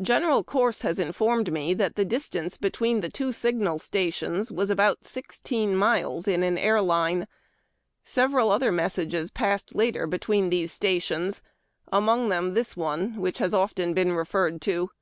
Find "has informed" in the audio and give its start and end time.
0.80-1.52